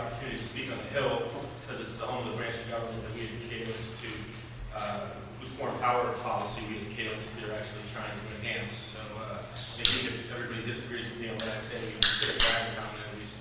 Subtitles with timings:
[0.00, 1.28] opportunity to speak on the Hill
[1.60, 4.24] because it's the home of the branch of government that we at the Cato Institute,
[4.72, 8.72] uh, whose foreign power policy we at the Cato Institute are actually trying to enhance.
[8.96, 12.00] So uh, I think if everybody disagrees with me on what I say, we can
[12.00, 13.36] consider bragging on it at least.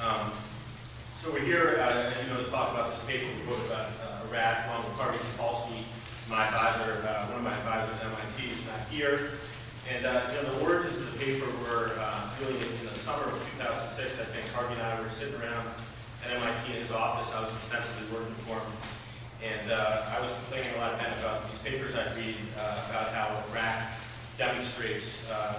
[0.00, 0.32] Um,
[1.12, 3.92] so we're here, uh, as you know, to talk about this paper we wrote about
[4.00, 5.84] uh, Iraq, along with Harvey Sapolsky,
[6.26, 9.36] my advisor, uh, one of my advisors at MIT is not here.
[9.92, 13.24] And uh, you know, the origins of the paper were uh, really in, the summer
[13.24, 14.20] of 2006.
[14.20, 15.66] I think Harvey and I were sitting around
[16.24, 17.32] at MIT in his office.
[17.34, 18.72] I was extensively working for him.
[19.42, 23.10] And uh, I was complaining a lot then about these papers I read uh, about
[23.10, 23.90] how Iraq
[24.38, 25.52] demonstrates uh,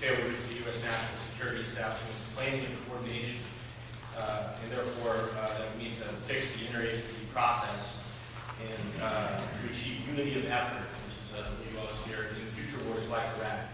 [0.00, 0.80] failures of the U.S.
[0.80, 3.36] national security establishment's planning and coordination,
[4.16, 8.00] uh, and therefore uh, that we need to fix the interagency process
[8.64, 12.80] and uh, to achieve unity of effort, which is what you always hear in future
[12.88, 13.68] wars like Iraq.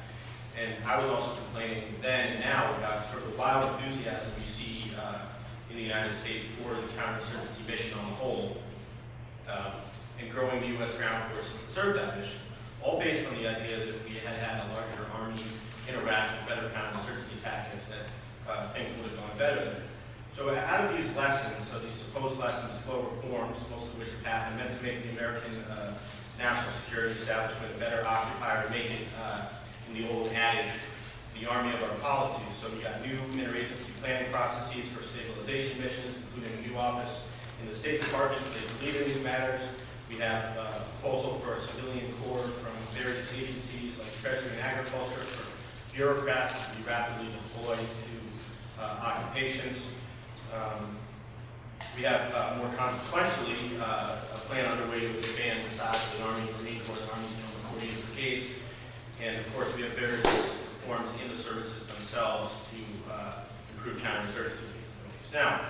[0.60, 4.46] And I was also complaining then and now about sort of the wild enthusiasm we
[4.46, 5.18] see uh,
[5.70, 8.56] in the United States for the counterinsurgency mission on the whole,
[9.48, 9.72] um,
[10.20, 10.96] and growing the U.S.
[10.96, 12.38] ground forces to serve that mission,
[12.82, 15.42] all based on the idea that if we had had a larger army
[15.88, 18.06] in Iraq with better counterinsurgency tactics, that
[18.48, 19.74] uh, things would have gone better.
[20.34, 24.22] So out of these lessons, so these supposed lessons, flow reforms, most of which are
[24.22, 25.94] patented, meant to make the American uh,
[26.38, 29.06] national security establishment a better occupier, make it,
[29.88, 30.72] in the old adage,
[31.40, 32.54] the army of our policies.
[32.54, 37.26] So we got new interagency planning processes for stabilization missions, including a new office
[37.60, 38.42] in the State Department.
[38.80, 39.62] They lead in these matters.
[40.08, 45.20] We have a proposal for a civilian corps from various agencies like Treasury and Agriculture
[45.20, 45.44] for
[45.94, 49.90] bureaucrats to be rapidly deployed to uh, occupations.
[50.54, 50.96] Um,
[51.96, 56.24] we have uh, more consequentially uh, a plan underway to expand the size of the
[56.26, 56.96] Army Marine Corps.
[56.96, 58.46] The Army's known 48 brigades.
[59.22, 63.40] And of course, we have various reforms in the services themselves to uh,
[63.74, 65.30] improve counterinsurgency capabilities.
[65.32, 65.60] Now,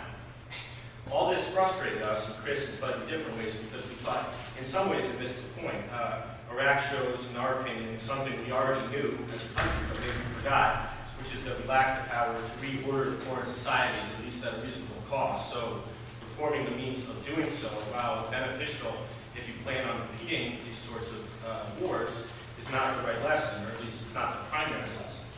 [1.12, 4.89] all this frustrated us, and Chris, in slightly different ways, because we thought, in some
[4.91, 5.77] ways, it missed the point.
[5.92, 10.13] Uh, Iraq shows, in our opinion, something we already knew as a country, but maybe
[10.13, 10.89] we forgot,
[11.19, 14.63] which is that we lack the power to reorder foreign societies, at least at a
[14.63, 15.52] reasonable cost.
[15.52, 15.80] So
[16.20, 18.92] reforming the means of doing so, while beneficial
[19.36, 22.27] if you plan on repeating these sorts of uh, wars,
[22.64, 25.29] is not the right lesson, or at least it's not the primary lesson.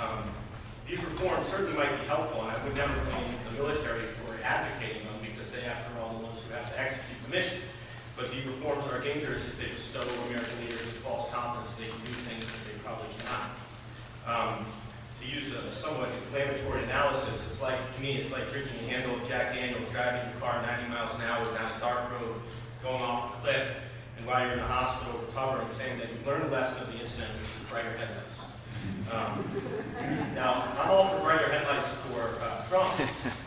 [0.00, 0.26] Um,
[0.88, 5.06] these reforms certainly might be helpful, and I would never blame the military for advocating
[5.06, 7.62] them because they, after all, are the ones who have to execute the mission.
[8.16, 12.02] But these reforms are dangerous if they bestow American leaders with false confidence they can
[12.04, 13.50] do things that they probably cannot.
[14.26, 14.66] Um,
[15.22, 19.14] to use a somewhat inflammatory analysis, it's like, to me, it's like drinking a handle
[19.14, 22.42] of Jack Daniels, driving your car 90 miles an hour down a dark road,
[22.82, 23.76] going off a cliff,
[24.22, 27.00] and while you're in the hospital recovering, saying that you learned a lesson of the
[27.00, 28.40] incident, which is brighter headlights.
[29.10, 29.44] Um,
[30.34, 32.88] now, I'm all for brighter headlights for uh, Trump,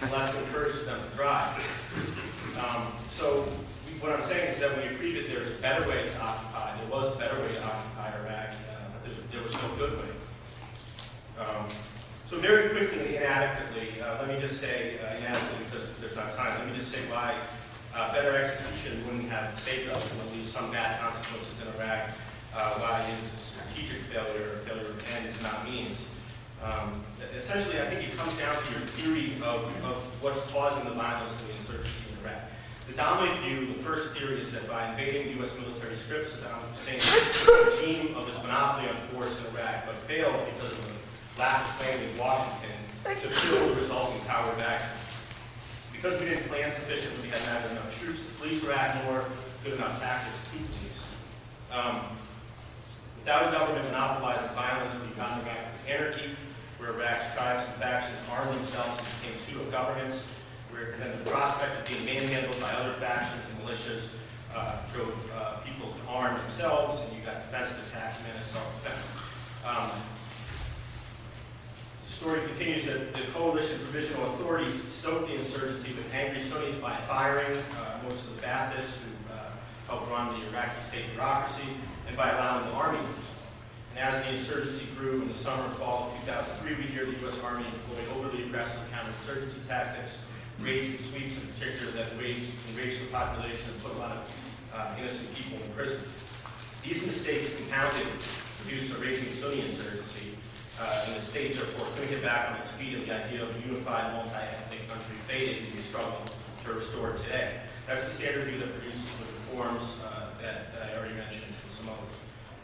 [0.01, 1.55] unless it encourages them to drive.
[2.59, 3.47] Um, so
[3.87, 6.21] we, what I'm saying is that when you read it, there's a better way to
[6.21, 6.75] occupy.
[6.77, 9.97] There was a better way to occupy Iraq, uh, but there, there was no good
[9.97, 10.11] way.
[11.39, 11.67] Um,
[12.25, 16.35] so very quickly, and inadequately, uh, let me just say, uh, inadequately because there's not
[16.35, 17.35] time, let me just say why
[17.95, 22.09] uh, better execution wouldn't have saved us from at least some bad consequences in Iraq,
[22.53, 26.05] uh, why is a strategic failure, failure of ends, not means.
[26.63, 27.03] Um,
[27.37, 31.39] essentially, I think it comes down to your theory of, of what's causing the violence
[31.39, 32.41] and the insurgency in Iraq.
[32.87, 35.57] The dominant view, the first theory, is that by invading U.S.
[35.57, 37.05] military strips Saddam Hussein's
[37.47, 41.79] regime of his monopoly on force in Iraq, but failed because of the lack of
[41.79, 45.04] planning in Washington to fill the resulting power vacuum.
[45.95, 49.25] Because we didn't plan sufficiently, we hadn't had enough troops The police were Iraq, more
[49.63, 51.07] good enough tactics to police.
[51.71, 52.01] Um,
[53.17, 56.29] without a government monopolizing violence, we found Iraq was anarchy,
[56.77, 60.23] where Iraq's tribes and factions armed themselves and became pseudo-governments,
[60.69, 64.13] where then the prospect of being manhandled by other factions and militias
[64.53, 69.03] uh, drove uh, people to arm themselves, and you got defensive attacks meant as self-defense.
[69.65, 69.89] Um,
[72.05, 76.95] the story continues that the coalition provisional authorities stoked the insurgency with angry Sunnis by
[77.07, 79.49] firing uh, most of the Baathists who uh,
[79.87, 81.67] helped run the Iraqi state bureaucracy
[82.07, 83.97] and by allowing the army to.
[83.97, 87.17] And as the insurgency grew in the summer and fall of 2003, we hear the
[87.21, 87.41] U.S.
[87.43, 90.25] Army employed overly aggressive counterinsurgency tactics,
[90.59, 94.23] raids and sweeps in particular that enraged, enraged the population and put a lot of
[94.75, 96.03] uh, innocent people in prison.
[96.83, 98.05] These mistakes compounded
[98.61, 100.34] produced a raging Sunni insurgency
[100.79, 103.55] uh, and the state therefore couldn't get back on its feet and the idea of
[103.55, 106.21] a unified multi-ethnic country faded and we struggle
[106.63, 107.61] to restore it today.
[107.87, 111.71] That's the standard view that produces the reforms uh, that, that, I already mentioned and
[111.71, 112.15] some others.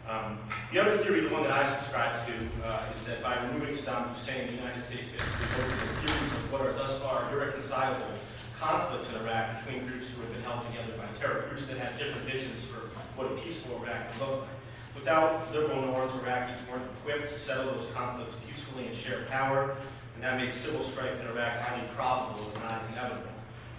[0.10, 0.40] Um,
[0.74, 4.10] the other theory, the one that I subscribe to, uh, is that by removing Saddam
[4.10, 8.12] Hussein, the United States basically voted a series of what are thus far irreconcilable
[8.60, 11.98] conflicts in Iraq between groups who have been held together by terror, groups that have
[11.98, 14.61] different visions for what a peaceful Iraq would look like.
[14.96, 19.76] Without liberal norms, Iraqis weren't equipped to settle those conflicts peacefully and share power,
[20.16, 23.32] and that made civil strife in Iraq highly probable, if not inevitable.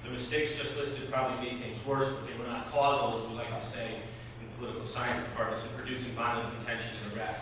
[0.04, 3.36] The mistakes just listed probably made things worse, but they were not causal, as we
[3.36, 4.00] like to say
[4.40, 7.36] in political science departments, in producing violent contention in Iraq.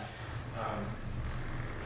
[0.59, 0.85] Um,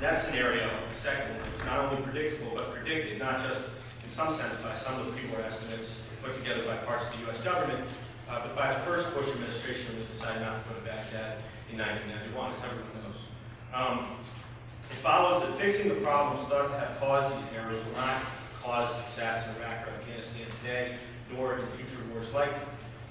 [0.02, 3.62] that scenario, the second one, was not only predictable, but predicted, not just
[4.04, 7.26] in some sense by some of the pre-war estimates put together by parts of the
[7.28, 7.44] U.S.
[7.44, 7.80] government,
[8.30, 11.38] uh, but by the first Bush administration that decided not to go to Baghdad
[11.72, 13.28] in 1991, as everyone knows.
[13.74, 14.18] Um,
[14.84, 18.22] it follows that fixing the problems thought to have caused these errors will not
[18.62, 20.96] cause success in Iraq or Afghanistan today,
[21.34, 22.54] nor in future wars like.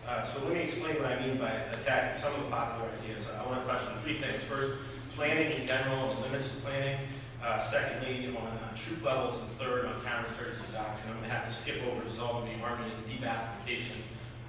[0.06, 3.28] Uh, so let me explain what I mean by attacking some of the popular ideas.
[3.30, 4.42] I want to touch on three things.
[4.42, 4.74] First,
[5.16, 6.98] planning in general and the limits of planning.
[7.42, 9.40] Uh, secondly, on uh, troop levels.
[9.40, 11.08] And third, on counterinsurgency doctrine.
[11.08, 14.00] I'm going to have to skip over dissolving the army and de-Baathification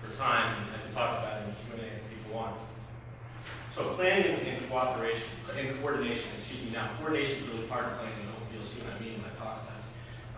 [0.02, 2.56] for time, and I can talk about it in Q&A if people want.
[3.72, 5.28] So planning and cooperation,
[5.58, 6.72] and coordination, excuse me.
[6.72, 8.28] Now, coordination is really part of planning.
[8.32, 9.86] Hopefully you'll see what I mean when I talk about it.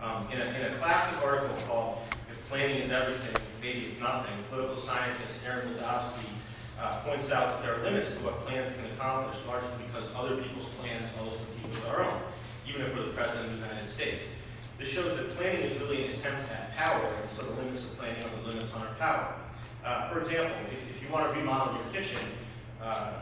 [0.02, 1.98] Um, in, a, in a classic article called
[2.30, 6.26] If Planning is Everything, Maybe It's Nothing, political scientist Aaron Wildavsky
[6.80, 10.36] uh, points out that there are limits to what plans can accomplish, largely because other
[10.36, 12.20] people's plans always compete with our own,
[12.68, 14.26] even if we're the President of the United States.
[14.78, 17.98] This shows that planning is really an attempt at power, and so the limits of
[17.98, 19.34] planning are the limits on our power.
[19.84, 22.20] Uh, for example, if, if, you want to remodel your kitchen,
[22.82, 23.12] uh,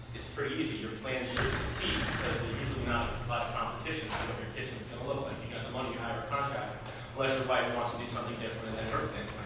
[0.00, 0.78] it's, it's, pretty easy.
[0.78, 4.52] Your plan should succeed because there's usually not a lot of competition for what your
[4.56, 5.36] kitchen's going to look like.
[5.44, 6.78] You got the money, you hire a contractor,
[7.16, 9.44] unless your wife wants to do something different than her plans be.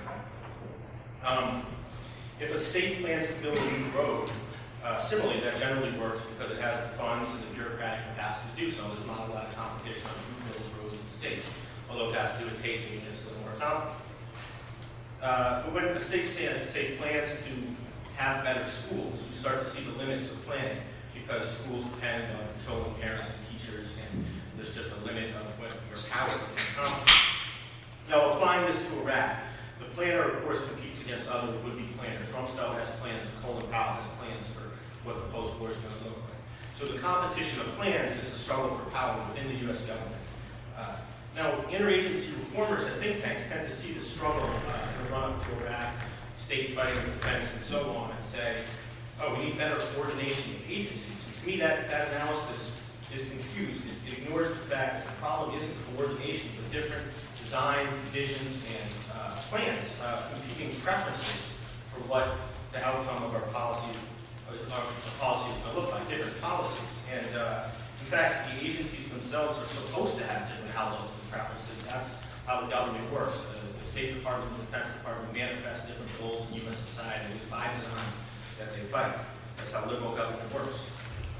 [1.27, 1.67] Um,
[2.41, 4.31] if a state plans to build a new road,
[4.85, 8.61] uh, similarly, that generally works because it has the funds and the bureaucratic capacity to
[8.67, 8.87] do so.
[8.95, 11.53] There's not a lot of competition on who builds roads in states,
[11.91, 14.05] although it has to do with taking, it's a little more complicated.
[15.21, 17.51] Uh, but when a state say, say plans to
[18.19, 20.77] have better schools, you start to see the limits of planning
[21.15, 24.25] because schools depend on controlling parents and teachers, and
[24.57, 27.39] there's just a limit of what your power can accomplish.
[28.11, 29.39] Now, applying this to Iraq,
[29.79, 32.29] the planner, of course, competes against other would-be planners.
[32.31, 34.67] Rumsfeld has plans, Colin Powell has plans for
[35.07, 36.43] what the post-war is going to look like.
[36.75, 39.87] So the competition of plans is a struggle for power within the U.S.
[39.87, 40.11] government.
[40.77, 40.97] Uh,
[41.37, 45.45] now, interagency reformers and think tanks tend to see the struggle uh, in the run-up
[45.45, 45.95] to Iraq,
[46.39, 48.63] state fighting defense, and so on, and say,
[49.21, 51.27] oh, we need better coordination of agencies.
[51.27, 52.81] And to me, that, that analysis
[53.13, 53.83] is confused.
[53.85, 57.05] It, it ignores the fact that the problem isn't coordination, but different
[57.43, 61.51] designs, visions, and uh, plans, uh, competing preferences
[61.93, 62.29] for what
[62.73, 63.91] the outcome of our policy,
[64.49, 64.85] uh, our
[65.19, 67.03] policy is going to look like, different policies.
[67.13, 67.69] And uh,
[68.01, 71.83] in fact, the agencies themselves are supposed to have different outlooks and preferences.
[71.85, 72.15] That's
[72.49, 73.45] how the government works.
[73.45, 76.79] The, the State Department the Defense Department manifest different goals in U.S.
[76.79, 77.29] society.
[77.37, 78.09] It is by design
[78.59, 79.15] that they fight.
[79.59, 80.91] That's how liberal government works.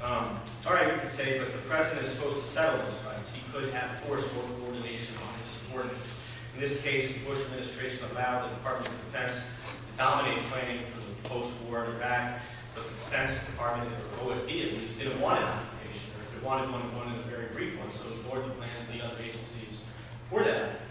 [0.05, 3.33] Um, all right, you could say, but the president is supposed to settle those fights.
[3.33, 6.07] He could have forced more coordination on his subordinates.
[6.53, 11.01] In this case, the Bush administration allowed the Department of Defense to dominate planning for
[11.01, 12.39] the post-war in Iraq,
[12.75, 13.91] but the Defense Department,
[14.21, 17.19] or OSD at least, didn't want an occupation, or if they wanted one, one in
[17.19, 19.81] a very brief one, so ignored the plans of the other agencies
[20.29, 20.88] for that.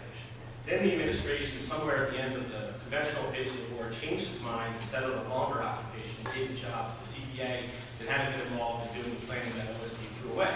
[0.69, 4.29] Then the administration, somewhere at the end of the conventional phase of the war, changed
[4.29, 7.65] its mind and settled a longer occupation, gave the job to the CPA
[7.97, 10.53] that hadn't been involved in doing the planning that OSD threw away.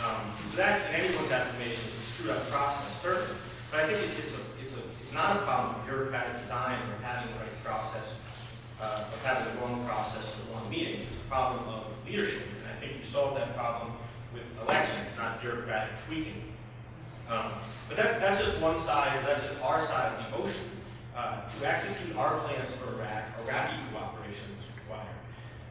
[0.00, 3.36] Um, so that, in anyone's estimation, is a screwed up process, certainly.
[3.70, 6.80] But I think it, it's, a, it's, a, it's not a problem of bureaucratic design
[6.88, 8.16] or having the right process,
[8.80, 11.04] uh, of having the wrong process or long meetings.
[11.04, 12.48] It's a problem of leadership.
[12.48, 13.92] And I think you solve that problem
[14.32, 16.53] with elections, not bureaucratic tweaking.
[17.28, 17.52] Um,
[17.88, 20.70] but that's, that's just one side, that's just our side of the ocean.
[21.16, 25.06] Uh, to execute our plans for Iraq, Iraqi cooperation was required.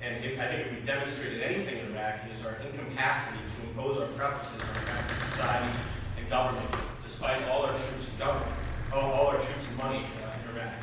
[0.01, 3.67] And if, I think if we've demonstrated anything in Iraq, it is our incapacity to
[3.67, 5.73] impose our preferences on Iraqi society
[6.17, 6.69] and government,
[7.03, 8.51] despite all our troops and government,
[8.93, 10.73] all, all our troops and money uh, in Iraq.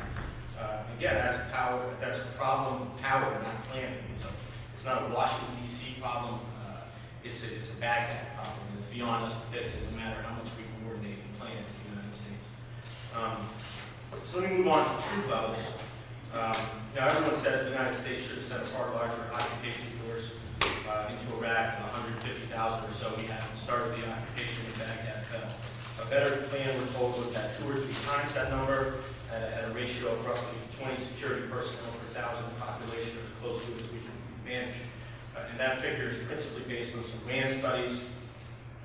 [0.59, 1.81] Uh, again, that's power.
[1.99, 2.91] That's a problem.
[3.01, 3.97] Power, not planning.
[4.13, 4.29] It's a.
[4.73, 6.01] It's not a Washington D.C.
[6.01, 6.39] problem.
[7.23, 7.55] It's a.
[7.55, 8.65] It's a Baghdad problem.
[8.79, 11.63] It's beyond us to fix it, no matter how much we coordinate and plan in
[11.63, 12.49] the United States.
[13.13, 13.45] Um,
[14.23, 15.77] so let me move on to troop levels.
[16.33, 16.57] Um,
[16.95, 20.39] now, everyone says the United States should have sent a far larger occupation force
[20.89, 25.49] uh, into Iraq, 150,000 or so we had at the occupation when Baghdad fell.
[26.01, 29.49] A better plan, we're told, was that two or three times that number at a,
[29.55, 33.91] at a ratio of roughly 20 security personnel per thousand population, or close to as
[33.91, 34.81] we can advantage.
[35.35, 38.09] Uh, and that figure is principally based on some RAND studies.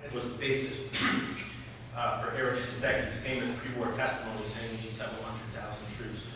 [0.04, 0.88] It was the basis
[1.96, 6.28] uh, for Eric Shinseki,'s famous pre-war testimony saying he needs several hundred thousand troops,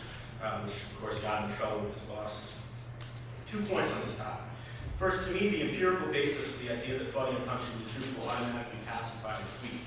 [0.43, 2.61] uh, which of course got him in trouble with his bosses.
[3.49, 4.45] Two points on this topic.
[4.99, 8.13] First, to me, the empirical basis for the idea that flooding a country with troops
[8.15, 9.81] will automatically pacify is weak.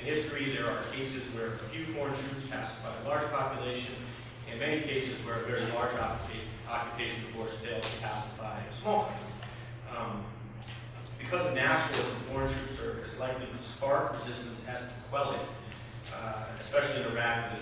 [0.00, 3.94] In history, there are cases where a few foreign troops pacify a large population,
[4.50, 5.92] and many cases where a very large
[6.68, 9.33] occupation force fails to pacify a small country.
[9.96, 10.24] Um,
[11.18, 15.40] because of nationalism, foreign troops are as likely to spark resistance as to quell it,
[16.14, 17.52] uh, especially in Iraq,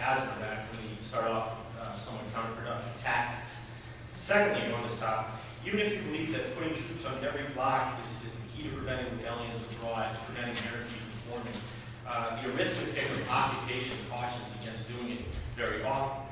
[0.00, 3.64] as in Iraq, when you start off uh, somewhat counterproductive tactics.
[4.16, 5.32] Secondly, on this topic,
[5.66, 8.74] even if you believe that putting troops on every block is, is the key to
[8.76, 11.58] preventing rebellions abroad, to preventing anarchy from forming,
[12.06, 15.20] uh, the arithmetic of occupation cautions against doing it
[15.56, 16.27] very often.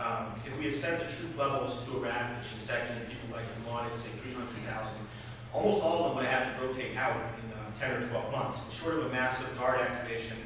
[0.00, 3.94] Um, if we had sent the troop levels to Iraq, in second, people like wanted,
[3.96, 4.96] say, 300,000,
[5.52, 8.32] almost all of them would have had to rotate out in uh, 10 or 12
[8.32, 8.64] months.
[8.64, 10.38] And short of a massive guard activation,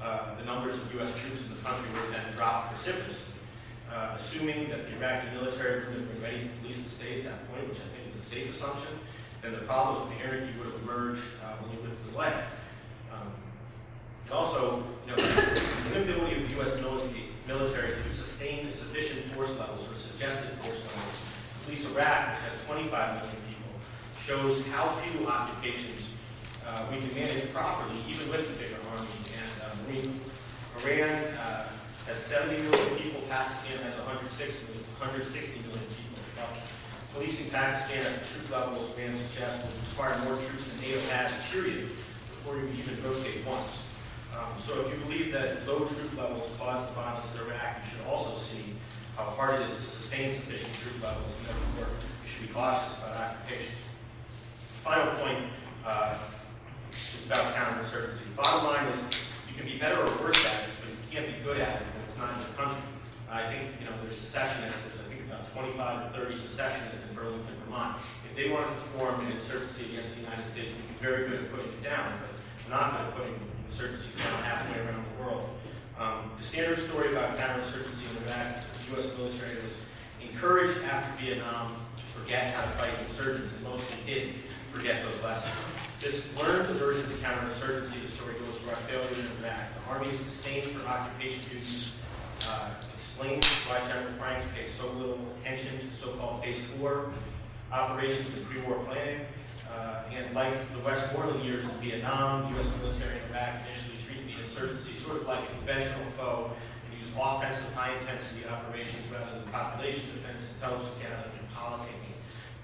[0.00, 1.18] uh, the numbers of U.S.
[1.18, 3.34] troops in the country would then drop precipitously.
[3.90, 7.32] Uh, assuming that the Iraqi military would have been ready to police the state at
[7.32, 8.94] that point, which I think is a safe assumption,
[9.42, 12.16] then the problems with the anarchy would have emerged uh, when you went to the
[12.16, 12.32] way.
[13.12, 13.32] Um,
[14.30, 16.80] also, you know, the inability of the U.S.
[16.80, 22.40] military to sustain the sufficient force levels or suggested force levels to police Iraq, which
[22.46, 22.90] has 25
[23.22, 23.72] million people,
[24.18, 26.10] shows how few occupations
[26.66, 30.20] uh, we can manage properly, even with the bigger army and uh, marine.
[30.84, 31.66] Iran uh,
[32.06, 36.10] has 70 million people, Pakistan has 160 million, 160 million people.
[37.14, 41.00] Policing Pakistan at the troop level, as Rand suggests, will require more troops than NATO
[41.10, 41.90] has, period,
[42.30, 43.89] before you even rotate once.
[44.40, 47.90] Um, so if you believe that low troop levels cause the violence in Iraq, you
[47.90, 48.64] should also see
[49.16, 51.92] how hard it is to sustain sufficient troop levels, and therefore
[52.22, 53.84] you should be cautious about occupations.
[54.82, 55.44] Final point
[55.84, 56.16] uh,
[56.90, 58.34] is about counterinsurgency.
[58.34, 61.44] Bottom line is you can be better or worse at it, but you can't be
[61.44, 62.82] good at it when it's not in your country.
[63.30, 67.14] I think, you know, there's secessionists, there's I think about 25 or 30 secessionists in
[67.14, 67.98] Burlington, Vermont.
[68.24, 71.44] If they wanted to form an insurgency against the United States, we'd be very good
[71.44, 75.48] at putting it down, but not at putting insurgency down halfway around the world.
[75.98, 79.18] Um, the standard story about counterinsurgency in Iraq is the U.S.
[79.18, 79.76] military was
[80.22, 84.34] encouraged after Vietnam to forget how to fight insurgents, and mostly did
[84.72, 85.54] forget those lessons.
[86.00, 89.60] This learned version of the counterinsurgency, the story goes to our failure in Iraq.
[89.74, 92.00] The Army's disdain for occupation duties
[92.48, 97.12] uh, explains why General Franks paid so little attention to so-called Phase IV
[97.72, 99.20] operations and pre-war planning.
[99.74, 102.72] Uh, and like the Westmoreland years in Vietnam, the U.S.
[102.82, 107.12] military in Iraq initially treated the insurgency sort of like a conventional foe and used
[107.18, 112.14] offensive high-intensity operations rather than population defense, intelligence gathering, and politicking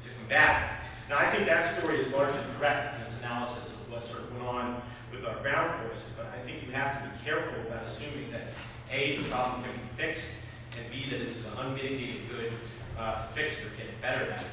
[0.03, 1.11] to combat it.
[1.11, 4.33] Now, I think that story is largely correct in its analysis of what sort of
[4.33, 4.83] went on
[5.13, 8.49] with our ground forces, but I think you have to be careful about assuming that
[8.91, 10.35] A, the problem can be fixed,
[10.77, 12.53] and B, that it's an unmitigated good
[12.99, 14.49] uh, fix or get better at it.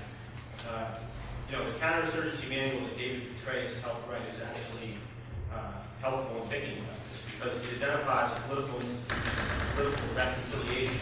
[1.54, 4.98] Know, the counterinsurgency manual that David Petraeus helped write is actually
[5.54, 8.82] uh, helpful in thinking about this because it identifies political
[9.76, 10.98] political reconciliation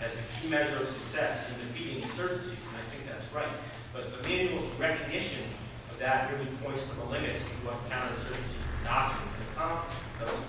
[0.00, 3.50] as a key measure of success in defeating insurgencies, and I think that's right.
[3.92, 5.42] But the manual's recognition
[5.90, 9.98] of that really points to the limits of what counterinsurgency doctrine can accomplish.
[10.14, 10.46] Because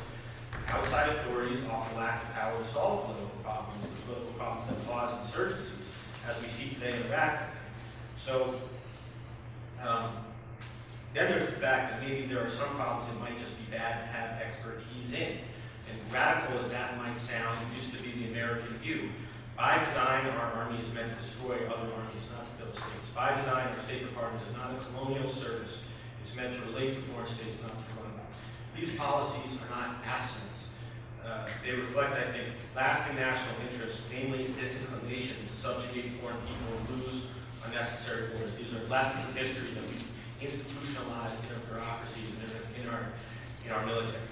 [0.67, 5.09] outside authorities often lack the power to solve political problems, the political problems that cause
[5.17, 5.89] insurgencies,
[6.29, 7.41] as we see today in Iraq.
[8.17, 8.61] So,
[9.87, 10.11] um,
[11.13, 13.99] then there's the fact that maybe there are some problems that might just be bad
[14.01, 15.37] to have expertise in.
[15.89, 19.09] And radical as that might sound, it used to be the American view.
[19.57, 23.09] By design, our army is meant to destroy other armies, not to build states.
[23.09, 25.83] By design, our State Department is not a colonial service.
[26.23, 28.11] It's meant to relate to foreign states, not to them.
[28.75, 30.67] These policies are not accidents.
[31.23, 37.03] Uh, they reflect, I think, lasting national interests, namely disinclination to subjugate foreign people and
[37.03, 37.27] lose
[37.65, 38.55] unnecessary wars.
[38.55, 40.07] These are lessons of history that we've
[40.41, 43.05] institutionalized in our bureaucracies and in our,
[43.65, 44.25] in our military.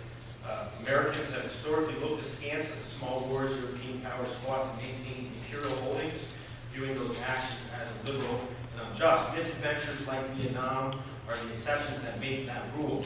[0.48, 5.32] Uh, Americans have historically looked askance at the small wars European powers fought to maintain
[5.36, 6.34] imperial holdings,
[6.74, 8.42] viewing those actions as illiberal
[8.74, 9.34] and unjust.
[9.36, 13.04] Misadventures like Vietnam are the exceptions that make that rule.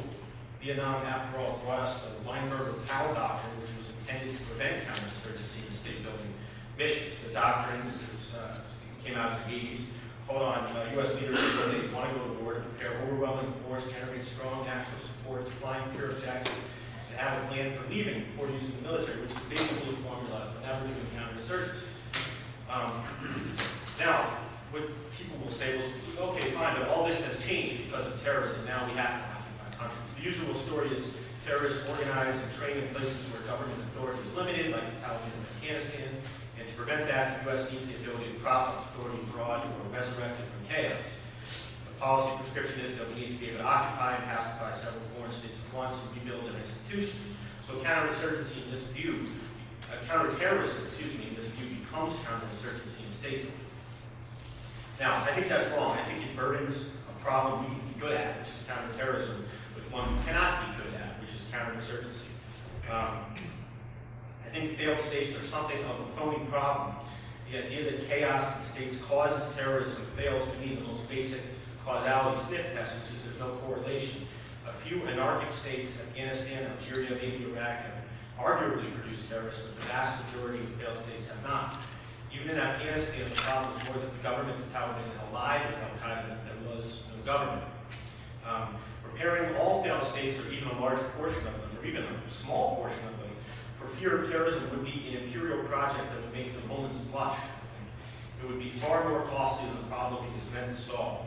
[0.62, 5.74] Vietnam, after all, brought us the Weinberger-Powell Doctrine, which was intended to prevent counterinsurgency and
[5.76, 6.34] state-building
[6.78, 7.20] missions.
[7.28, 8.60] The doctrine, which was, uh,
[9.04, 9.82] came out of the 80s,
[10.28, 11.16] hold on, uh, U.S.
[11.16, 11.40] leaders
[11.72, 15.82] they want to go to war to prepare overwhelming force, generate strong national support, define
[15.94, 16.56] clear objectives,
[17.10, 20.54] and have a plan for leaving before using the military, which is basically a formula
[20.56, 22.00] for never doing counterinsurgencies.
[22.70, 23.04] Um,
[24.00, 24.26] now,
[24.72, 24.84] what
[25.18, 28.66] people will say was, okay, fine, but all this has changed because of terrorism.
[28.66, 30.14] Now we have to occupy countries.
[30.18, 31.14] The usual story is
[31.46, 36.10] terrorists organize and train in places where government authority is limited, like Taliban in Afghanistan.
[36.84, 37.72] And prevent that, the U.S.
[37.72, 41.16] needs the ability to prop up authority abroad or resurrect it from chaos.
[41.88, 45.04] The policy prescription is that we need to be able to occupy and pacify several
[45.16, 47.32] foreign states at once and rebuild their institutions.
[47.62, 49.24] So counterinsurgency in this view,
[49.88, 53.54] uh, counterterrorism, excuse me, in this view becomes counterinsurgency in statehood.
[55.00, 55.98] Now, I think that's wrong.
[55.98, 59.90] I think it burdens a problem we can be good at, which is counterterrorism, with
[59.90, 62.28] one we cannot be good at, which is counterinsurgency.
[62.92, 63.24] Um,
[64.54, 66.96] think failed states are something of a phony problem.
[67.52, 71.42] The idea that chaos in states causes terrorism fails to meet the most basic
[71.84, 74.22] causality sniff test, which is there's no correlation.
[74.68, 77.94] A few anarchic states, Afghanistan, Algeria, maybe Iraq, have
[78.40, 81.76] arguably produced terrorists, but the vast majority of failed states have not.
[82.34, 86.10] Even in Afghanistan, the problem was more that the government, the Taliban, allied with Al
[86.10, 87.64] Qaeda than there was no government.
[88.48, 92.30] Um, preparing all failed states, or even a large portion of them, or even a
[92.30, 93.23] small portion of them,
[93.84, 97.38] for fear of terrorism would be an imperial project that would make the Romans blush.
[98.42, 101.26] It would be far more costly than the problem it is meant to solve.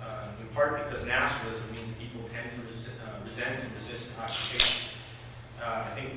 [0.00, 4.92] Uh, in part because nationalism means people tend to res uh, resent and resist occupation.
[5.62, 6.10] Uh, I think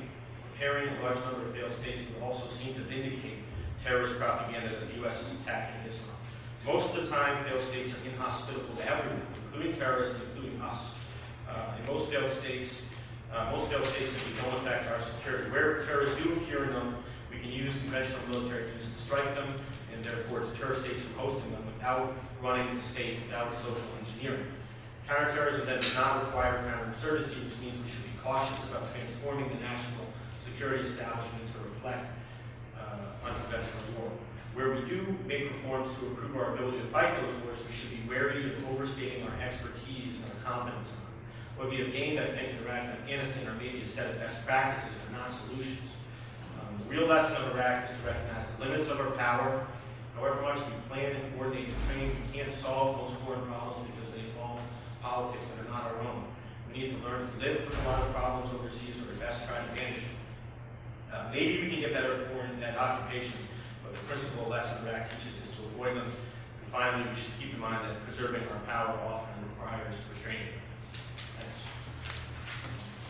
[0.50, 3.44] preparing a large number of failed states would also seem to vindicate
[3.84, 5.20] terrorist propaganda that the U.S.
[5.20, 6.16] is attacking Islam.
[6.64, 10.96] Most of the time, failed states are inhospitable to everyone, including terrorists, including us.
[11.46, 12.84] Uh, in most failed states,
[13.34, 15.50] uh, most failed states simply don't affect our security.
[15.50, 16.96] Where terrorists do appear in them,
[17.30, 19.58] we can use conventional military means to strike them
[19.92, 24.46] and therefore deter states from hosting them without running the state, without social engineering.
[25.08, 29.60] Counterterrorism then does not require counterinsurgency, which means we should be cautious about transforming the
[29.60, 30.06] national
[30.40, 32.06] security establishment to reflect
[33.24, 34.10] unconventional war.
[34.54, 37.90] Where we do make reforms to improve our ability to fight those wars, we should
[37.90, 40.94] be wary of overstating our expertise and our competence.
[41.56, 44.18] What we have gained, I think, in Iraq and Afghanistan are maybe a set of
[44.18, 45.94] best practices, but not solutions.
[46.58, 49.64] Um, the real lesson of Iraq is to recognize the limits of our power.
[50.16, 54.14] However much we plan and coordinate and train, we can't solve most foreign problems because
[54.14, 54.60] they involve
[55.00, 56.24] politics that are not our own.
[56.66, 59.46] We need to learn to live with a lot of problems overseas or at best
[59.46, 60.18] try to manage them.
[61.12, 63.46] Uh, maybe we can get better at foreign at occupations,
[63.84, 66.10] but the principal lesson Iraq teaches is to avoid them.
[66.10, 70.50] And finally, we should keep in mind that preserving our power often requires restraining.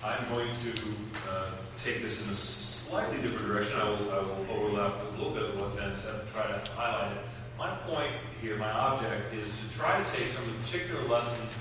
[0.05, 0.71] I'm going to
[1.31, 1.51] uh,
[1.83, 3.79] take this in a slightly different direction.
[3.81, 6.71] I will, I will overlap a little bit of what Ben said and try to
[6.73, 7.23] highlight it.
[7.59, 11.59] My point here, my object, is to try to take some of the particular lessons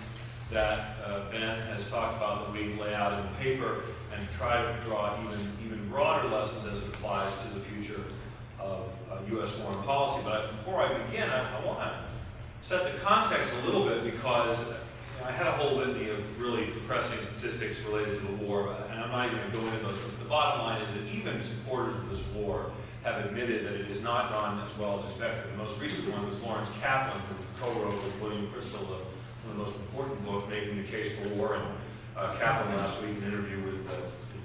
[0.52, 4.62] that uh, Ben has talked about that we lay out in the paper and try
[4.62, 8.02] to draw even, even broader lessons as it applies to the future
[8.60, 9.52] of uh, U.S.
[9.54, 10.21] foreign policy.
[10.26, 11.93] But before I begin, I, I want to
[12.62, 14.73] set the context a little bit because
[15.25, 19.09] I had a whole litany of really depressing statistics related to the war, and I'm
[19.09, 19.99] not even going to go into those.
[20.01, 22.71] But the bottom line is that even supporters of this war
[23.03, 25.53] have admitted that it has not gone as well as expected.
[25.53, 29.01] The most recent one was Lawrence Kaplan, who co-wrote with William the, one
[29.45, 31.65] of the most important books, Making the Case for War, and
[32.17, 33.93] uh, Kaplan last week in an interview with uh,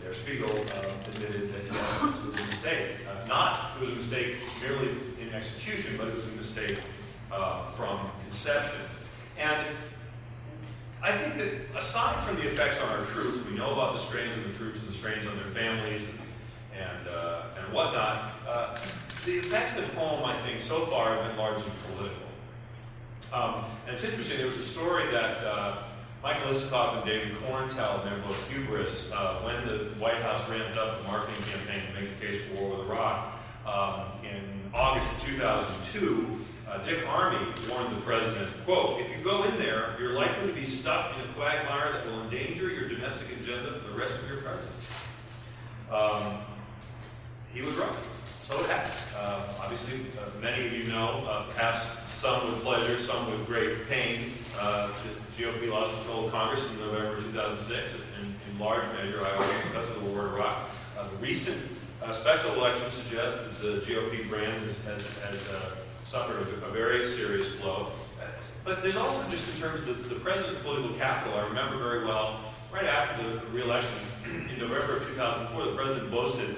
[0.05, 2.91] Der Spiegel uh, admitted that it was a mistake.
[3.09, 6.79] Uh, not it was a mistake merely in execution, but it was a mistake
[7.33, 8.81] uh, from conception.
[9.39, 9.67] And
[11.03, 14.35] I think that aside from the effects on our troops, we know about the strains
[14.37, 16.09] on the troops and the strains on their families
[16.77, 18.33] and, uh, and whatnot.
[18.47, 18.77] Uh,
[19.25, 22.17] the effects at home, I think, so far have been largely political.
[23.33, 25.83] Um, and it's interesting, there was a story that uh,
[26.23, 30.49] Michael Isikoff and David Corn tell in their book Hubris, uh, when the White House
[30.49, 33.35] ramped up the marketing campaign to make the case for war with Iraq.
[33.67, 39.45] Um, in August of 2002, uh, Dick Armey warned the president, quote, if you go
[39.45, 43.31] in there, you're likely to be stuck in a quagmire that will endanger your domestic
[43.39, 44.95] agenda for the rest of your presidency.
[45.91, 46.39] Um,
[47.53, 47.89] he was right.
[48.43, 48.95] So it happened.
[49.17, 53.89] Uh, obviously, uh, many of you know, uh, perhaps some with pleasure, some with great
[53.89, 54.91] pain, uh,
[55.37, 59.69] the GOP lost control of Congress in November 2006, in, in large measure, I argue,
[59.69, 60.59] because of the war in Iraq.
[60.99, 61.63] Uh, the recent
[62.13, 65.53] special election suggests that the GOP brand has, has, has
[66.09, 67.89] suffered a, very serious blow.
[68.65, 72.07] But there's also just in terms of the, the president's political capital, I remember very
[72.07, 72.41] well,
[72.73, 76.57] right after the re-election in November of 2004, the president boasted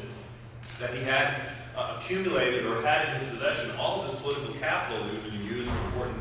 [0.79, 1.35] that he had
[1.77, 5.39] uh, accumulated or had in his possession all of this political capital that was going
[5.39, 6.19] to use for important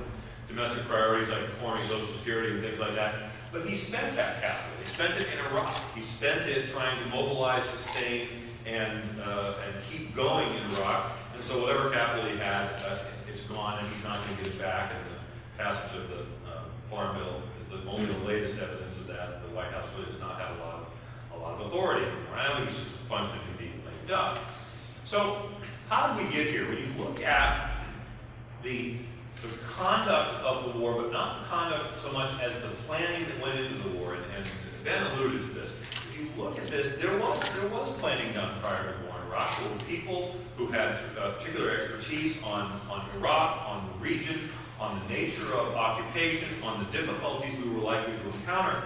[0.48, 3.30] domestic priorities like reforming Social Security and things like that.
[3.52, 4.72] But he spent that capital.
[4.80, 5.76] He spent it in Iraq.
[5.94, 8.28] He spent it trying to mobilize, sustain,
[8.66, 11.12] and uh, and keep going in Iraq.
[11.36, 14.54] And so whatever capital he had, uh, it's gone, and he's not going to get
[14.54, 14.92] it back.
[14.94, 19.08] And the passage of the uh, farm bill is the only the latest evidence of
[19.08, 19.42] that.
[19.48, 20.88] The White House really does not have a lot of
[21.34, 22.36] a lot of authority anymore.
[22.36, 24.40] I think it's just funds that can be laid up.
[25.04, 25.50] So
[25.90, 26.68] how did we get here?
[26.68, 27.72] When you look at
[28.64, 28.96] the
[29.42, 33.42] the conduct of the war, but not the conduct so much as the planning that
[33.42, 34.50] went into the war, and, and
[34.84, 35.82] Ben alluded to this.
[36.40, 39.60] Look at this, there was there was planning done prior to the war in Iraq.
[39.60, 44.40] There were people who had uh, particular expertise on, on Iraq, on the region,
[44.80, 48.84] on the nature of occupation, on the difficulties we were likely to encounter.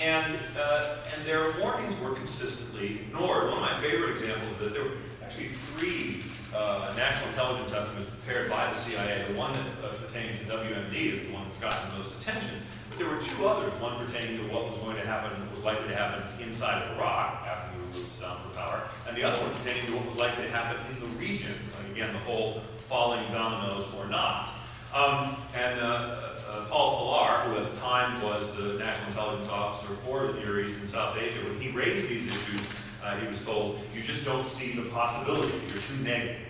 [0.00, 3.50] And, uh, and their warnings were consistently ignored.
[3.50, 6.22] One of my favorite examples of this, there were actually three
[6.56, 9.26] uh, national intelligence estimates prepared by the CIA.
[9.28, 12.62] The one that uh, pertaining to WMD is the one that's gotten the most attention.
[12.98, 15.94] There were two others, one pertaining to what was going to happen, was likely to
[15.94, 19.86] happen inside of Iraq after we removed Saddam from power, and the other one pertaining
[19.86, 21.54] to what was likely to happen in the region.
[21.78, 24.50] And again, the whole falling dominoes or not.
[24.92, 29.94] Um, and uh, uh, Paul Pillar, who at the time was the National Intelligence Officer
[29.94, 32.66] for the Near East and South Asia, when he raised these issues,
[33.04, 36.40] uh, he was told, you just don't see the possibility, you're too negative.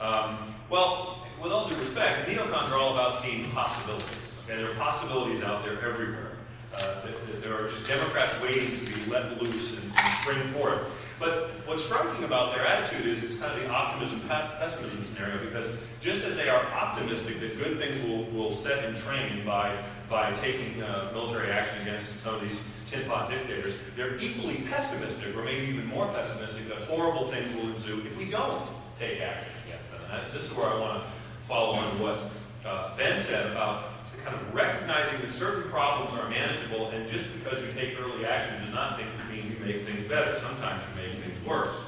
[0.00, 4.27] Um, well, with all due respect, neocons are all about seeing possibilities.
[4.48, 4.62] Okay?
[4.62, 6.32] There are possibilities out there everywhere.
[6.74, 7.02] Uh,
[7.42, 10.84] there are just Democrats waiting to be let loose and, and spring forth.
[11.18, 15.74] But what's striking about their attitude is it's kind of the optimism pessimism scenario because
[16.00, 20.32] just as they are optimistic that good things will, will set in train by, by
[20.34, 25.42] taking uh, military action against some of these tin pot dictators, they're equally pessimistic, or
[25.42, 29.90] maybe even more pessimistic, that horrible things will ensue if we don't take action against
[29.90, 30.00] them.
[30.04, 31.08] And that, this is where I want to
[31.48, 32.18] follow on what
[32.64, 33.87] uh, Ben said about
[34.24, 38.60] kind of recognizing that certain problems are manageable, and just because you take early action
[38.62, 40.36] does not mean you make things better.
[40.36, 41.84] Sometimes you make things worse.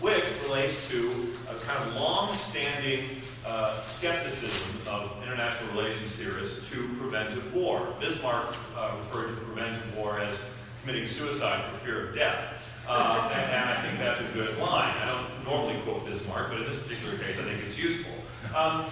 [0.00, 3.04] Which relates to a kind of long-standing
[3.44, 7.94] uh, skepticism of international relations theorists to preventive war.
[8.00, 10.44] Bismarck uh, referred to preventive war as
[10.82, 12.54] committing suicide for fear of death.
[12.88, 14.94] Uh, and, and, I think that's a good line.
[14.96, 18.12] I don't normally quote Bismarck, but in this particular case, I think it's useful.
[18.56, 18.86] Um,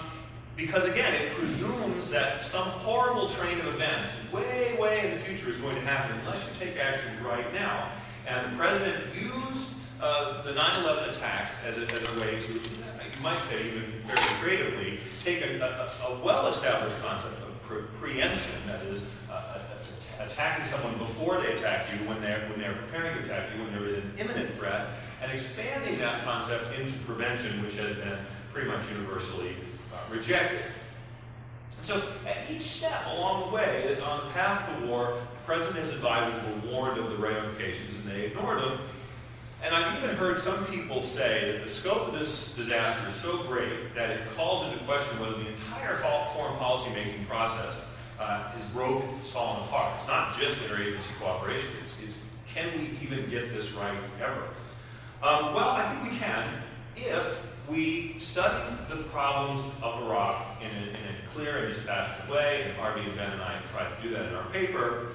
[0.59, 5.49] because again, it presumes that some horrible train of events way, way in the future
[5.49, 7.93] is going to happen unless you take action right now.
[8.27, 13.23] And the president used uh, the 9-11 attacks as a, as a way to, you
[13.23, 18.83] might say even very creatively, take a, a, a well-established concept of pre preemption, that
[18.83, 19.61] is, uh,
[20.19, 23.73] attacking someone before they attack you, when they're, when they're preparing to attack you, when
[23.73, 24.89] there is an imminent threat,
[25.23, 28.19] and expanding that concept into prevention, which has been
[28.53, 29.55] pretty much universally
[30.11, 30.61] rejected.
[31.83, 35.87] So at each step along the way, on the path to war, the president and
[35.87, 38.79] his advisors were warned of the ramifications and they ignored them.
[39.63, 43.39] And I've even heard some people say that the scope of this disaster is so
[43.45, 47.91] great that it calls into question whether the entire foreign policy making process
[48.21, 49.95] uh, is broken, is falling apart.
[49.99, 52.21] It's not just interagency cooperation, it's, it's
[52.53, 54.43] can we even get this right ever?
[55.23, 56.63] Um, well, I think we can
[56.97, 62.63] if we study the problems of Iraq in a, in a clear and dispassionate way,
[62.65, 65.09] and Harvey and Ben and I tried to do that in our paper.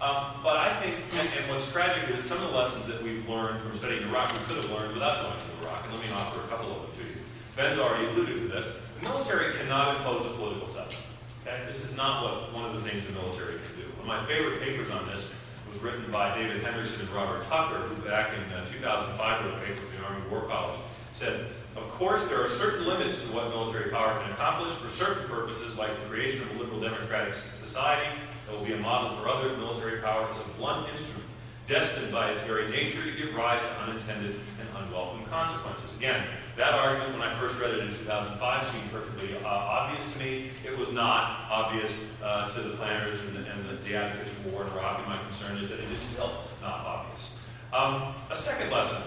[0.00, 3.02] Um, but I think, and, and, what's tragic is that some of the lessons that
[3.02, 5.84] we've learned from studying Iraq, we could have learned without going to Iraq.
[5.84, 7.16] And let me offer a couple of them to you.
[7.54, 8.72] Ben's already alluded to this.
[8.98, 11.04] The military cannot impose a political settlement.
[11.44, 11.60] Okay?
[11.66, 13.86] This is not what one of the things the military can do.
[14.00, 15.34] One of my favorite papers on this
[15.70, 19.58] was written by David Hendrickson and Robert Tucker, who back in uh, 2005 wrote a
[19.64, 20.80] paper for the Army War College
[21.14, 25.28] said, of course, there are certain limits to what military power can accomplish for certain
[25.28, 28.08] purposes, like the creation of a liberal democratic society
[28.46, 29.56] that will be a model for others.
[29.58, 31.28] Military power is a blunt instrument,
[31.70, 35.88] destined by its very nature to give rise to unintended and unwelcome consequences.
[35.96, 40.18] Again, that argument, when I first read it in 2005, seemed perfectly uh, obvious to
[40.18, 40.50] me.
[40.66, 44.48] It was not obvious uh, to the planners and, the, and the, the, advocates for
[44.48, 47.40] war in Iraq, my concern is that it is still not obvious.
[47.72, 49.00] Um, a second lesson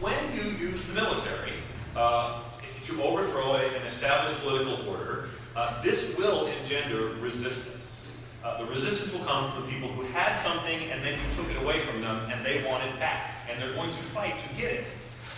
[0.00, 1.52] when you use the military
[1.94, 2.40] uh,
[2.84, 7.81] to overthrow an established political order, uh, this will engender resistance.
[8.44, 11.48] Uh, the resistance will come from the people who had something and then you took
[11.50, 13.34] it away from them and they want it back.
[13.48, 14.84] And they're going to fight to get it.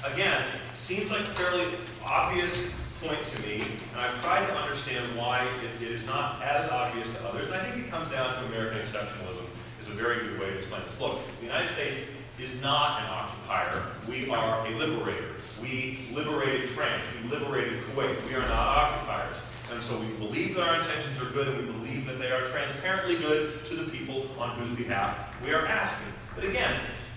[0.04, 1.64] Again, seems like a fairly
[2.04, 6.70] obvious point to me, and I've tried to understand why it, it is not as
[6.70, 7.46] obvious to others.
[7.46, 9.44] And I think it comes down to American exceptionalism
[9.80, 11.00] is a very good way to explain this.
[11.00, 11.98] Look, the United States
[12.38, 13.82] is not an occupier.
[14.08, 15.34] We are a liberator.
[15.60, 17.06] We liberated France.
[17.22, 18.26] We liberated Kuwait.
[18.26, 19.38] We are not occupiers.
[19.74, 22.42] And so we believe that our intentions are good and we believe that they are
[22.42, 26.08] transparently good to the people on whose behalf we are asking.
[26.34, 26.74] But again,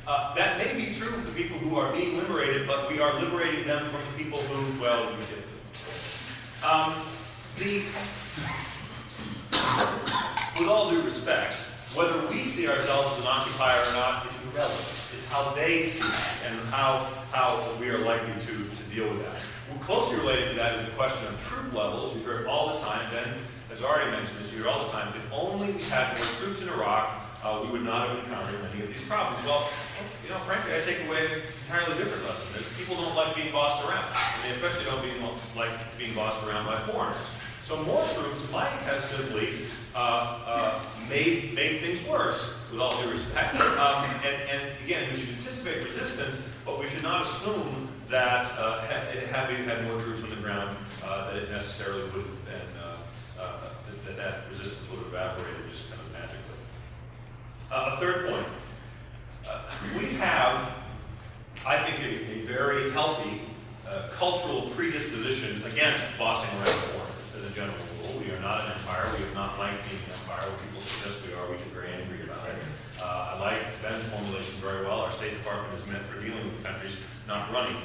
[0.08, 3.20] Uh, that may be true for the people who are being liberated, but we are
[3.20, 5.44] liberating them from the people who, well, you it.
[6.64, 6.96] Um,
[7.60, 7.84] the,
[10.58, 11.56] with all due respect,
[11.94, 14.88] whether we see ourselves as an occupier or not is irrelevant.
[15.14, 19.26] It's how they see us and how, how we are likely to, to deal with
[19.26, 19.36] that.
[19.70, 22.16] Well, closely related to that is the question of troop levels.
[22.16, 23.12] You hear it all the time.
[23.12, 23.36] Ben
[23.70, 24.52] has already mentioned this.
[24.52, 25.14] You hear it all the time.
[25.16, 28.84] If only we had more troops in Iraq, uh, we would not have encountered many
[28.84, 29.46] of these problems.
[29.46, 29.70] Well,
[30.24, 32.54] you know, frankly, I take away an entirely different lesson.
[32.54, 34.06] That people don't like being bossed around.
[34.06, 35.22] And they especially don't being,
[35.56, 37.28] like being bossed around by foreigners.
[37.68, 39.50] So more troops might have simply
[39.94, 43.60] uh, uh, made, made things worse, with all due respect.
[43.60, 48.82] Um, and, and, again, we should anticipate resistance, but we should not assume that uh,
[49.32, 53.42] having had more troops on the ground, uh, that it necessarily would have been, uh,
[53.42, 53.60] uh,
[54.06, 56.60] that, that resistance would have evaporated just kind of magically.
[57.72, 58.48] a third point.
[59.98, 60.74] we have,
[61.66, 63.42] I think, a, a very healthy
[64.12, 68.20] cultural predisposition against bossing around foreigners as a general rule.
[68.20, 69.08] We are not an empire.
[69.14, 70.50] We have not liked being an empire.
[70.50, 72.17] When people suggest we are, we get very angry.
[73.08, 75.00] Uh, I like Ben's formulation very well.
[75.00, 77.78] Our State Department is meant for dealing with countries, not running.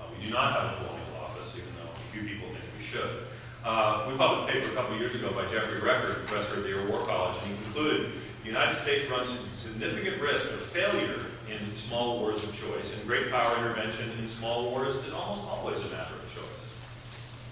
[0.00, 2.82] Uh, we do not have a colonial office, even though a few people think we
[2.82, 3.28] should.
[3.62, 6.70] Uh, we published a paper a couple years ago by Jeffrey Record, professor at the
[6.70, 11.20] Air War College, and he concluded the United States runs significant risk of failure
[11.52, 15.80] in small wars of choice, and great power intervention in small wars is almost always
[15.80, 16.80] a matter of choice.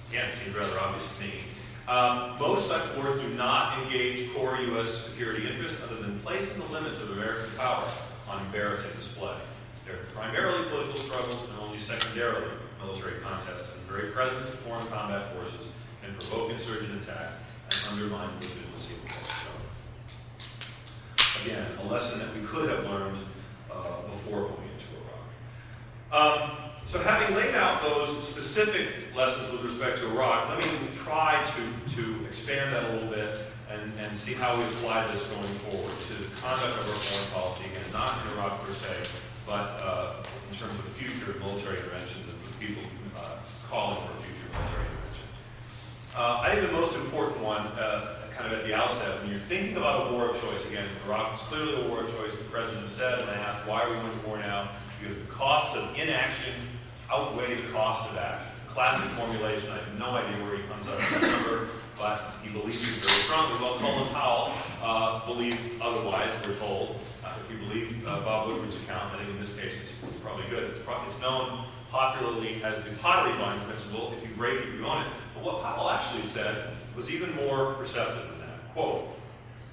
[0.08, 1.32] Again, it seems rather obvious to me.
[1.88, 4.88] Um, most such wars do not engage core U.S.
[5.06, 7.84] security interests other than placing the limits of American power
[8.28, 9.34] on embarrassing display.
[9.86, 12.46] They're primarily political struggles and only secondarily
[12.80, 17.32] military contests, and the very presence of foreign combat forces can provoke insurgent attack
[17.70, 19.60] and undermine the legitimacy of the struggle.
[21.44, 23.18] Again, a lesson that we could have learned
[23.70, 24.86] uh, before going into
[26.12, 26.42] Iraq.
[26.42, 31.40] Um, so having laid out those specific lessons with respect to Iraq, let me try
[31.54, 33.38] to, to expand that a little bit
[33.70, 37.30] and, and see how we apply this going forward to the conduct of our foreign
[37.30, 38.90] policy, again, not in Iraq per se,
[39.46, 40.14] but uh,
[40.50, 42.82] in terms of future military interventions and people
[43.16, 43.38] uh,
[43.70, 45.30] calling for future military intervention.
[46.18, 49.38] Uh, I think the most important one, uh, kind of at the outset, when you're
[49.38, 52.36] thinking about a war of choice, again, Iraq was clearly a war of choice.
[52.36, 55.76] The president said, when I asked why we going to war now, because the costs
[55.76, 56.52] of inaction
[57.12, 58.40] outweigh the cost of that.
[58.68, 61.68] Classic formulation, I have no idea where he comes up with that number,
[61.98, 63.58] but he believes it very strongly.
[63.60, 67.00] Well, Colin Powell uh, believed otherwise, we're told.
[67.24, 70.20] Uh, if you believe uh, Bob Woodward's account, I think in this case it's, it's
[70.22, 70.70] probably good.
[70.70, 74.14] It's, probably, it's, known popularly as the pottery barn principle.
[74.16, 75.12] If you break it, you own it.
[75.34, 78.72] But what Powell actually said was even more receptive than that.
[78.72, 79.08] Quote,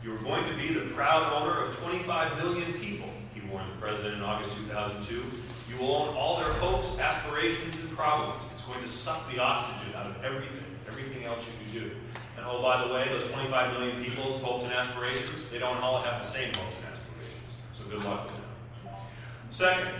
[0.03, 3.77] you are going to be the proud owner of 25 million people, he warned the
[3.77, 5.23] president in August 2002.
[5.69, 8.43] You will own all their hopes, aspirations, and problems.
[8.53, 11.95] It's going to suck the oxygen out of everything, everything else you can do.
[12.37, 15.99] And oh, by the way, those 25 million people's hopes and aspirations, they don't all
[15.99, 17.57] have the same hopes and aspirations.
[17.73, 19.01] So good luck with that.
[19.49, 19.91] Second,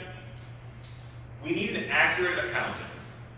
[1.43, 2.85] we need an accurate accounting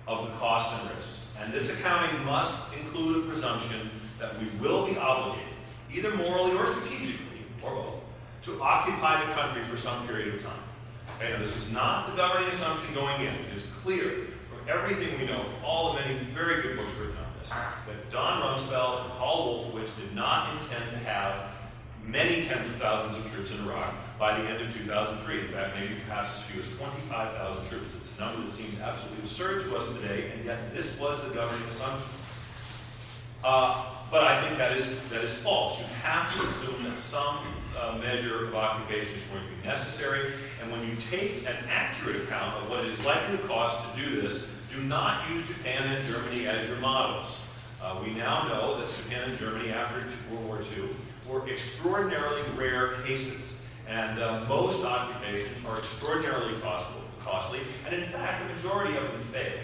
[0.07, 1.33] of the costs and risks.
[1.41, 3.89] And this accounting must include a presumption
[4.19, 5.47] that we will be obligated,
[5.93, 7.93] either morally or strategically, or both,
[8.43, 10.68] to occupy the country for some period of time.
[11.19, 13.27] Now this was not the governing assumption going in.
[13.27, 17.17] It is clear from everything we know, from all the many very good books written
[17.17, 21.51] on this, that Don Rumsfeld and Paul Wolfowitz did not intend to have
[22.05, 25.39] many tens of thousands of troops in Iraq by the end of 2003.
[25.39, 27.93] In fact, maybe perhaps as few as 25,000 troops.
[27.99, 31.33] It's a number that seems absolutely absurd to us today, and yet this was the
[31.33, 32.09] governing assumption.
[33.43, 35.79] Uh, but I think that is, that is false.
[35.79, 37.39] You have to assume that some
[37.79, 40.33] uh, measure of occupation is going to be necessary.
[40.61, 44.01] And when you take an accurate account of what it is likely to cost to
[44.01, 47.41] do this, do not use Japan and Germany as your models.
[47.81, 50.89] Uh, we now know that Japan and Germany, after World War II,
[51.27, 53.55] were extraordinarily rare cases.
[53.87, 59.59] And uh, most occupations are extraordinarily costly, and in fact, the majority of them fail.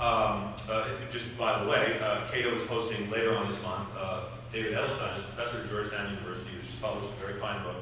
[0.00, 4.24] Um, uh, just by the way, uh, Cato is hosting later on this month uh,
[4.52, 7.76] David Edelstein is a professor at Georgetown University, who's just published a very fine book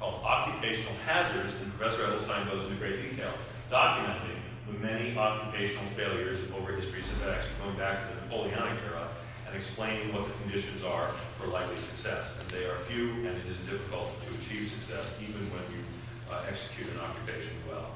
[0.00, 3.30] called Occupational Hazards, and Professor Edelstein goes into great detail
[3.70, 9.06] documenting the many occupational failures over histories of actually going back to the Napoleonic era
[9.46, 12.36] and explaining what the conditions are for likely success.
[12.40, 15.82] And they are few, and it is difficult to achieve success even when you
[16.28, 17.86] uh, execute an occupation well.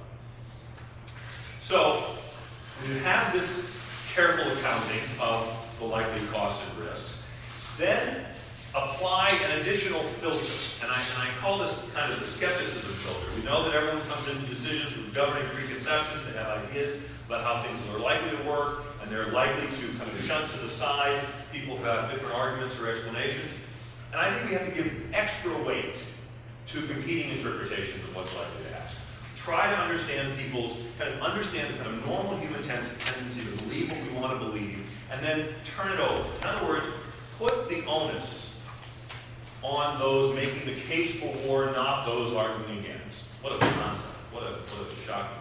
[1.58, 2.14] So,
[2.80, 3.68] when you have this
[4.14, 7.22] careful accounting of the likely costs and risks,
[7.78, 8.24] then
[8.74, 10.54] apply an additional filter.
[10.82, 13.26] And I, and I call this kind of the skepticism filter.
[13.36, 17.62] We know that everyone comes into decisions with governing preconceptions, they have ideas about how
[17.62, 21.20] things are likely to work, and they're likely to kind of shunt to the side
[21.52, 23.50] people who have different arguments or explanations.
[24.12, 26.04] And I think we have to give extra weight
[26.66, 28.96] to competing interpretations of what's likely to happen.
[29.36, 33.90] Try to understand people's, kind of understand the kind of normal human tendency to believe
[33.90, 36.28] what we want to believe, and then turn it over.
[36.38, 36.86] In other words,
[37.40, 38.60] put the onus
[39.62, 43.24] on those making the case for war, not those arguing against.
[43.40, 44.08] What a concept.
[44.30, 45.38] What a, what a shocking.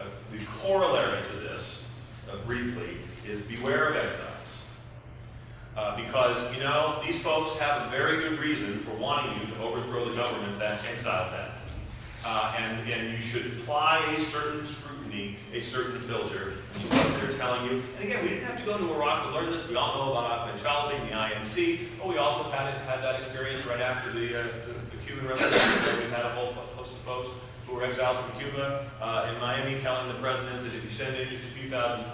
[0.00, 1.88] Uh, the corollary to this,
[2.28, 4.28] uh, briefly, is beware of exiles.
[5.76, 9.62] Uh, because, you know, these folks have a very good reason for wanting you to
[9.62, 11.50] overthrow the government that exiled them.
[12.24, 17.36] Uh, and, and you should apply a certain scrutiny, a certain filter to what they're
[17.36, 17.82] telling you.
[17.96, 19.68] And again, we didn't have to go to Iraq to learn this.
[19.68, 23.66] We all know about Ahmed and the INC, but we also had, had that experience
[23.66, 27.00] right after the, uh, the, the, Cuban Revolution, where we had a whole host of
[27.00, 27.28] folks
[27.66, 31.16] who were exiled from Cuba uh, in Miami telling the president that if you send
[31.16, 32.04] in just a few thousand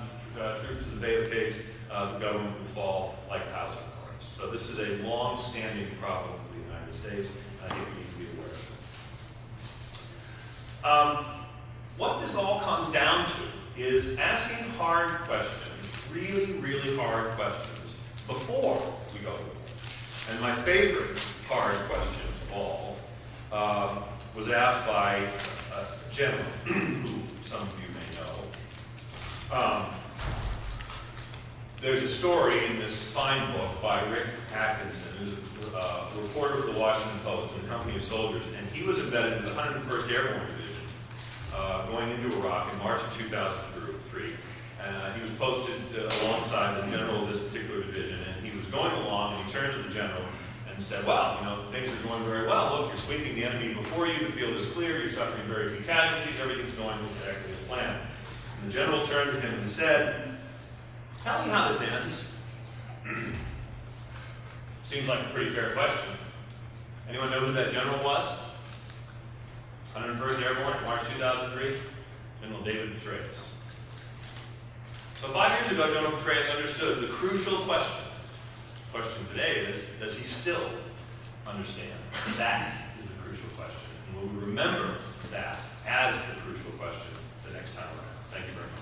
[0.40, 3.77] uh, troops to the Bay of Pigs, uh, the government will fall like a house
[3.77, 4.27] on cards.
[4.33, 8.16] So this is a long-standing problem for the United States, I think we need to
[8.18, 8.38] be of it.
[10.88, 11.27] Um,
[11.98, 13.42] what this all comes down to
[13.77, 18.81] is asking hard questions, really, really hard questions, before
[19.12, 19.53] we go to war.
[20.31, 22.96] And my favorite hard question of all
[23.53, 25.16] um, was asked by
[25.77, 29.62] a general, who some of you may know.
[29.62, 29.87] Um,
[31.83, 36.72] there's a story in this fine book by Rick Atkinson, who's a uh, reporter for
[36.72, 40.12] the Washington Post and a company of soldiers, and he was embedded in the 101st
[40.12, 40.78] Airborne Division
[41.54, 44.32] uh, going into Iraq in March of 2003.
[44.80, 48.66] Uh, he was posted uh, alongside the general of this particular division, and he was
[48.66, 50.22] going along, and he turned to the general
[50.72, 52.78] and said, well, you know, things are going very well.
[52.78, 55.84] Look, you're sweeping the enemy before you, the field is clear, you're suffering very few
[55.84, 58.00] casualties, everything's going exactly as planned.
[58.62, 60.37] And the general turned to him and said,
[61.24, 62.32] Tell me how this ends.
[64.84, 66.14] Seems like a pretty fair question.
[67.08, 68.38] Anyone know who that general was?
[69.98, 71.76] 101st Airborne, March 2003,
[72.40, 73.48] General David Petraeus.
[75.16, 78.04] So five years ago, General Petraeus understood the crucial question.
[78.92, 80.70] The question today is, does he still
[81.46, 81.90] understand?
[82.37, 83.90] That is the crucial question.
[84.06, 84.98] And will we remember
[85.32, 87.11] that as the crucial question
[87.44, 88.30] the next time around?
[88.30, 88.78] Thank you very much.